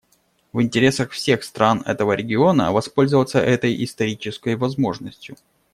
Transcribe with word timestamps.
В 0.51 0.63
интересах 0.63 1.11
всех 1.11 1.43
стран 1.43 1.83
этого 1.85 2.13
региона 2.13 2.71
воспользоваться 2.71 3.37
этой 3.39 3.83
исторической 3.83 4.55
возможностью. 4.55 5.35